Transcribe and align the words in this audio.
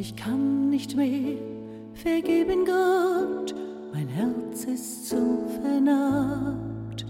Ich 0.00 0.16
kann 0.16 0.70
nicht 0.70 0.96
mehr 0.96 1.36
vergeben, 1.92 2.64
Gott, 2.64 3.54
mein 3.92 4.08
Herz 4.08 4.64
ist 4.64 5.10
so 5.10 5.44
vernarbt. 5.60 7.04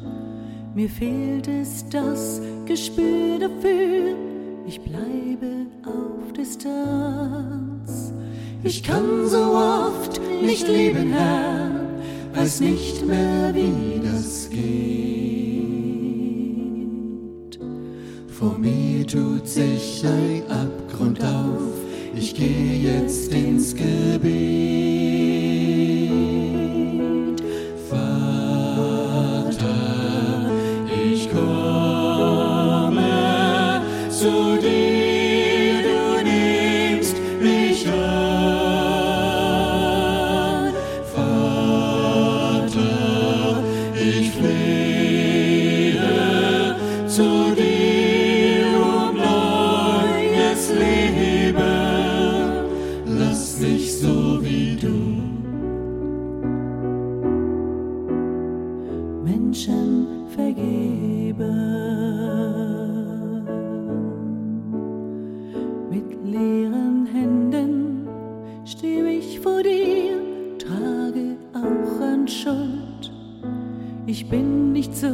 Mir 0.74 0.88
fehlt 0.88 1.46
es 1.46 1.88
das 1.88 2.40
Gespür 2.66 3.38
dafür, 3.38 4.16
ich 4.66 4.80
bleibe 4.80 5.68
auf 5.86 6.32
Distanz. 6.32 8.12
Ich 8.64 8.82
kann 8.82 9.28
so 9.28 9.38
oft 9.38 10.20
nicht 10.42 10.66
lieben, 10.66 11.12
Herr, 11.12 11.70
weiß 12.34 12.58
nicht 12.60 13.06
mehr, 13.06 13.54
wie 13.54 14.00
das 14.02 14.50
geht. 14.50 14.60
Vor 18.26 18.58
mir 18.58 19.06
tut 19.06 19.46
sich 19.46 20.04
ein 20.04 20.42
Abgrund 20.50 20.89
ich 22.30 22.36
gehe 22.36 22.76
jetzt 22.76 23.32
ins 23.32 23.74
Gebet. 23.74 24.59
Menschen 59.30 60.26
vergeben. 60.34 61.36
Mit 65.88 66.08
leeren 66.24 67.06
Händen 67.06 68.08
stehe 68.64 69.08
ich 69.08 69.38
vor 69.38 69.62
dir, 69.62 70.20
trage 70.58 71.36
auch 71.52 72.00
an 72.00 72.26
Schuld. 72.26 73.12
Ich 74.06 74.28
bin 74.28 74.72
nicht 74.72 74.96
so 74.96 75.12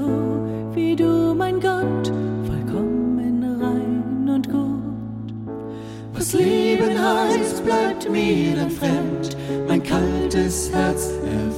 wie 0.75 0.97
du, 0.97 1.35
mein 1.35 1.61
Gott, 1.61 2.07
vollkommen 2.47 3.45
rein 3.61 4.29
und 4.35 4.49
gut. 4.51 5.35
Was 6.15 6.33
Leben 6.33 6.97
heißt, 6.99 7.65
bleibt 7.65 8.11
mir 8.11 8.57
dann 8.57 8.71
fremd, 8.71 9.37
mein 9.69 9.83
kaltes 9.83 10.73
Herz 10.73 11.11
erfriert. 11.23 11.56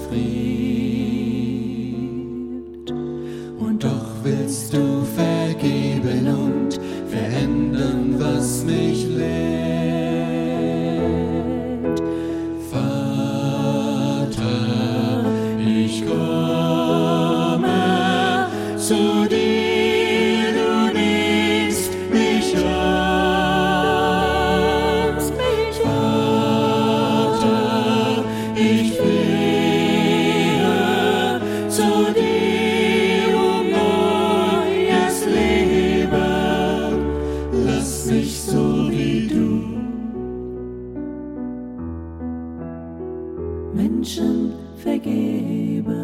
Menschen 43.79 44.55
vergeben. 44.77 45.95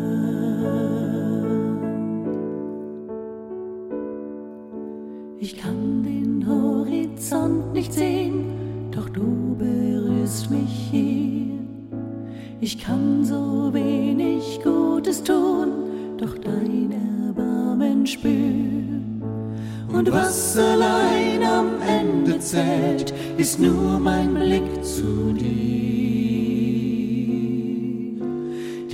Ich 5.41 5.57
kann 5.57 6.05
den 6.05 6.47
Horizont 6.47 7.73
nicht 7.73 7.93
sehen, 7.93 8.45
doch 8.93 9.09
du 9.09 9.57
berührst 9.59 10.53
mich 10.53 10.89
hier. 10.93 11.59
Ich 12.61 12.79
kann 12.79 13.25
so 13.25 13.71
wenig 13.73 14.61
Gutes 14.63 15.25
tun, 15.25 15.73
doch 16.17 16.39
dein 16.39 16.93
Erbarmen 17.27 18.07
spüren. 18.07 19.21
Und 19.93 20.13
was 20.13 20.57
allein 20.57 21.43
am 21.43 21.71
Ende 21.83 22.39
zählt, 22.39 23.13
ist 23.37 23.59
nur 23.59 23.99
mein 23.99 24.33
Blick 24.33 24.85
zu 24.85 25.33
dir. 25.33 26.14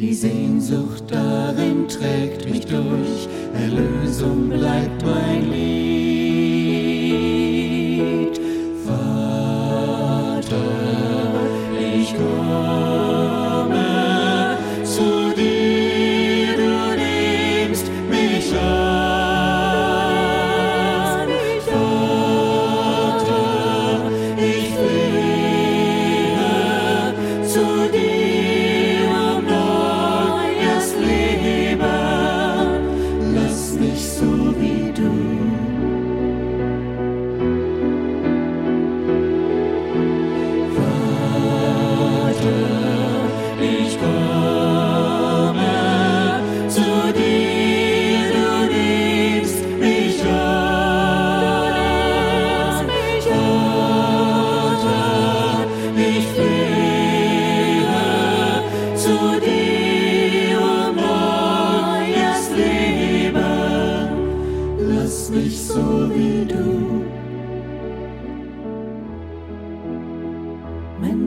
Die 0.01 0.15
Sehnsucht 0.15 1.05
darin 1.09 1.87
trägt 1.87 2.49
mich 2.49 2.65
durch, 2.65 3.29
Erlösung 3.53 4.49
bleibt 4.49 5.05
mein 5.05 5.51
Lied. 5.53 5.80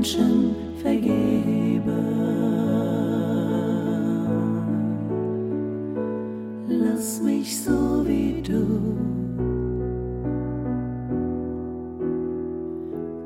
Menschen 0.03 0.53
vergeben. 0.81 1.85
Lass 6.67 7.21
mich 7.21 7.57
so 7.63 8.05
wie 8.05 8.41
du 8.41 8.97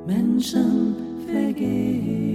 Menschen 0.06 0.96
vergeben. 1.26 2.27